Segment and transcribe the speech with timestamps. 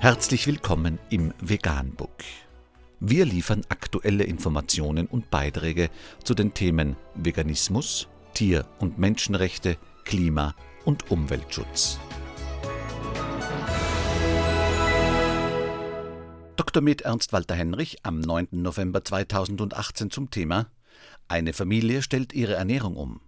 [0.00, 2.22] Herzlich willkommen im Veganbook.
[3.00, 5.90] Wir liefern aktuelle Informationen und Beiträge
[6.22, 10.54] zu den Themen Veganismus, Tier- und Menschenrechte, Klima-
[10.84, 11.98] und Umweltschutz.
[16.54, 16.80] Dr.
[16.80, 18.50] Med Ernst Walter Henrich am 9.
[18.52, 20.70] November 2018 zum Thema
[21.26, 23.20] Eine Familie stellt ihre Ernährung um.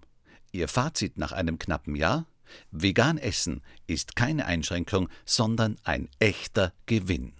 [0.53, 2.27] Ihr Fazit nach einem knappen Jahr
[2.71, 7.35] Vegan essen ist keine Einschränkung, sondern ein echter Gewinn.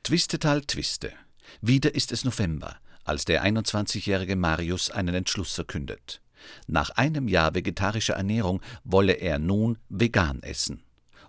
[0.03, 1.13] Twistetal Twiste.
[1.61, 6.21] Wieder ist es November, als der 21-jährige Marius einen Entschluss verkündet.
[6.67, 10.83] Nach einem Jahr vegetarischer Ernährung wolle er nun vegan essen.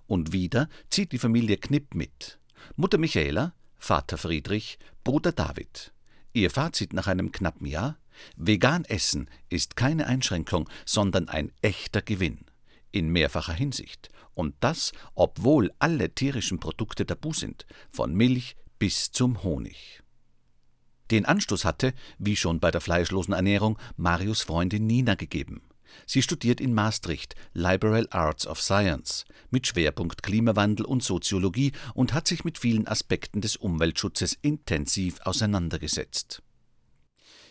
[0.08, 2.40] Und wieder zieht die Familie Knipp mit.
[2.76, 5.94] Mutter Michaela, Vater Friedrich, Bruder David.
[6.34, 7.98] Ihr Fazit nach einem knappen Jahr?
[8.36, 12.46] Vegan essen ist keine Einschränkung, sondern ein echter Gewinn.
[12.92, 14.10] In mehrfacher Hinsicht.
[14.34, 20.02] Und das, obwohl alle tierischen Produkte tabu sind, von Milch bis zum Honig.
[21.12, 25.62] Den Anstoß hatte, wie schon bei der fleischlosen Ernährung, Marius Freundin Nina gegeben.
[26.06, 32.28] Sie studiert in Maastricht Liberal Arts of Science mit Schwerpunkt Klimawandel und Soziologie und hat
[32.28, 36.42] sich mit vielen Aspekten des Umweltschutzes intensiv auseinandergesetzt.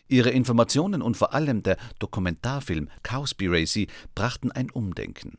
[0.09, 5.39] Ihre Informationen und vor allem der Dokumentarfilm Cowspiracy brachten ein Umdenken.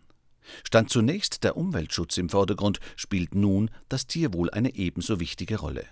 [0.63, 5.85] Stand zunächst der Umweltschutz im Vordergrund, spielt nun das Tierwohl eine ebenso wichtige Rolle.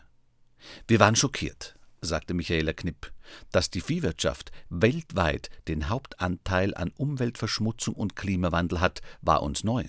[0.87, 3.11] Wir waren schockiert, sagte Michaela Knipp,
[3.51, 9.85] dass die Viehwirtschaft weltweit den Hauptanteil an Umweltverschmutzung und Klimawandel hat, war uns neu.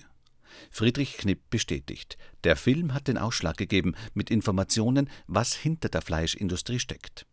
[0.71, 6.79] Friedrich Knipp bestätigt, der Film hat den Ausschlag gegeben mit Informationen, was hinter der Fleischindustrie
[6.79, 7.25] steckt.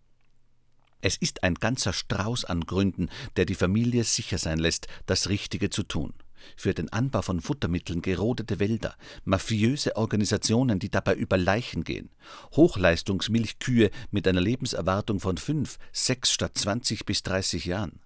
[1.00, 5.70] Es ist ein ganzer Strauß an Gründen, der die Familie sicher sein lässt, das Richtige
[5.70, 6.14] zu tun
[6.57, 12.11] für den Anbau von Futtermitteln gerodete Wälder, mafiöse Organisationen, die dabei über Leichen gehen,
[12.55, 18.01] Hochleistungsmilchkühe mit einer Lebenserwartung von fünf, sechs statt zwanzig bis dreißig Jahren,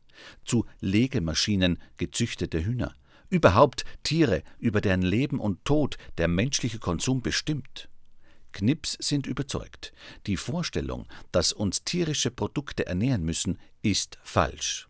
[0.45, 2.95] zu Legemaschinen gezüchtete Hühner,
[3.29, 7.89] überhaupt Tiere, über deren Leben und Tod der menschliche Konsum bestimmt.
[8.53, 9.93] Knips sind überzeugt,
[10.27, 14.89] die Vorstellung, dass uns tierische Produkte ernähren müssen, ist falsch.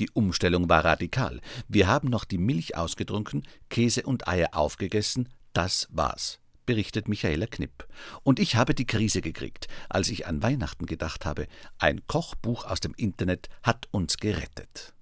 [0.00, 1.42] Die Umstellung war radikal.
[1.68, 7.86] Wir haben noch die Milch ausgetrunken, Käse und Eier aufgegessen, das war's, berichtet Michaela Knipp.
[8.22, 11.48] Und ich habe die Krise gekriegt, als ich an Weihnachten gedacht habe.
[11.78, 14.94] Ein Kochbuch aus dem Internet hat uns gerettet.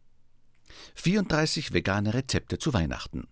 [0.97, 3.29] 34 vegane Rezepte zu Weihnachten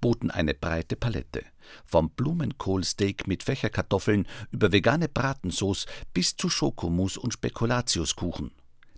[0.00, 1.44] boten eine breite Palette.
[1.84, 8.52] Vom Blumenkohlsteak mit Fächerkartoffeln über vegane Bratensauce bis zu Schokomus und Spekulatiuskuchen.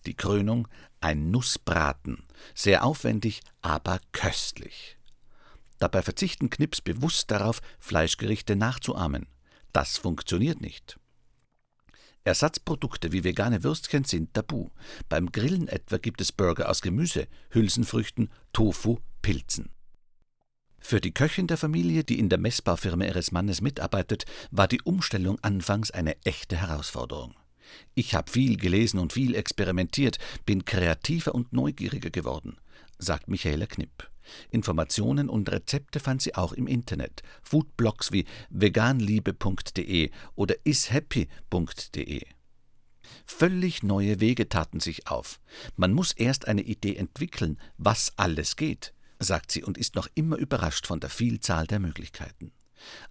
[0.07, 0.69] Die Krönung
[1.01, 2.25] ein Nussbraten,
[2.55, 4.99] sehr aufwendig, aber köstlich.
[5.79, 9.27] Dabei verzichten Knips bewusst darauf, Fleischgerichte nachzuahmen.
[9.73, 10.99] Das funktioniert nicht.
[12.25, 14.69] Ersatzprodukte wie vegane Würstchen sind tabu.
[15.09, 19.71] Beim Grillen etwa gibt es Burger aus Gemüse, Hülsenfrüchten, Tofu, Pilzen.
[20.81, 25.39] Für die Köchin der Familie, die in der Messbaufirma ihres Mannes mitarbeitet, war die Umstellung
[25.41, 27.35] anfangs eine echte Herausforderung.
[27.95, 32.57] Ich habe viel gelesen und viel experimentiert, bin kreativer und neugieriger geworden,
[32.99, 34.11] sagt Michaela Knipp.
[34.51, 37.23] Informationen und Rezepte fand sie auch im Internet.
[37.43, 42.23] Foodblogs wie veganliebe.de oder ishappy.de.
[43.27, 45.41] Völlig neue Wege taten sich auf.
[45.77, 50.37] Man muss erst eine Idee entwickeln, was alles geht, sagt sie und ist noch immer
[50.37, 52.53] überrascht von der Vielzahl der Möglichkeiten.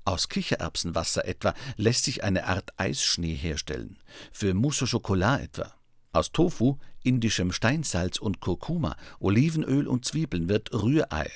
[0.05, 3.97] Aus Kichererbsenwasser etwa lässt sich eine Art Eisschnee herstellen,
[4.31, 5.73] für Mousse au Chocolat etwa.
[6.11, 11.29] Aus Tofu, indischem Steinsalz und Kurkuma, Olivenöl und Zwiebeln wird Rührei.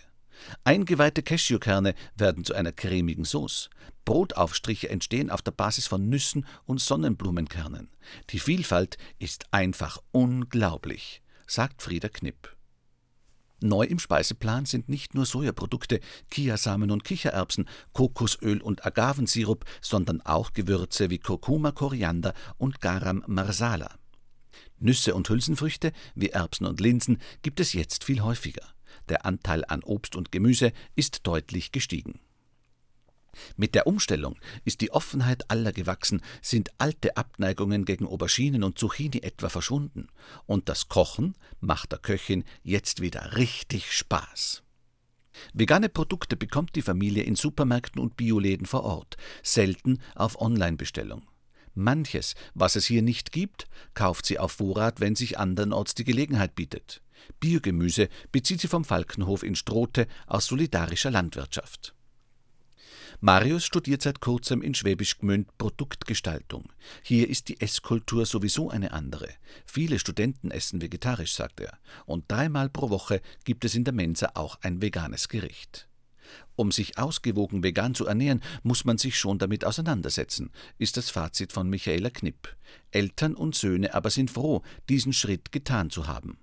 [0.63, 3.69] Eingeweihte Cashewkerne werden zu einer cremigen Sauce.
[4.05, 7.89] Brotaufstriche entstehen auf der Basis von Nüssen und Sonnenblumenkernen.
[8.31, 12.52] Die Vielfalt ist einfach unglaublich, sagt Frieda Knipp.
[13.63, 20.51] Neu im Speiseplan sind nicht nur Sojaprodukte, Kiasamen und Kichererbsen, Kokosöl und Agavensirup, sondern auch
[20.51, 23.95] Gewürze wie Kurkuma, Koriander und Garam Marsala.
[24.79, 28.67] Nüsse und Hülsenfrüchte wie Erbsen und Linsen gibt es jetzt viel häufiger.
[29.07, 32.19] Der Anteil an Obst und Gemüse ist deutlich gestiegen.
[33.55, 39.19] Mit der Umstellung ist die Offenheit aller gewachsen, sind alte Abneigungen gegen Auberginen und Zucchini
[39.23, 40.07] etwa verschwunden,
[40.45, 44.63] und das Kochen macht der Köchin jetzt wieder richtig Spaß.
[45.53, 51.27] Vegane Produkte bekommt die Familie in Supermärkten und Bioläden vor Ort, selten auf Online-Bestellung.
[51.75, 56.53] Manches, was es hier nicht gibt, kauft sie auf Vorrat, wenn sich andernorts die Gelegenheit
[56.53, 57.01] bietet.
[57.39, 61.95] Biogemüse bezieht sie vom Falkenhof in Strote aus solidarischer Landwirtschaft.
[63.25, 66.73] Marius studiert seit kurzem in Schwäbisch Gmünd Produktgestaltung.
[67.03, 69.29] Hier ist die Esskultur sowieso eine andere.
[69.65, 74.31] Viele Studenten essen vegetarisch, sagt er, und dreimal pro Woche gibt es in der Mensa
[74.33, 75.87] auch ein veganes Gericht.
[76.57, 81.53] Um sich ausgewogen vegan zu ernähren, muss man sich schon damit auseinandersetzen, ist das Fazit
[81.53, 82.53] von Michaela Knipp.
[82.91, 86.39] Eltern und Söhne aber sind froh, diesen Schritt getan zu haben.